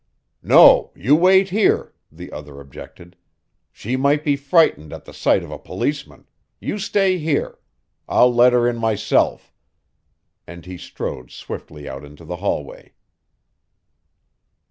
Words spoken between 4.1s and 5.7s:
be frightened at the sight of a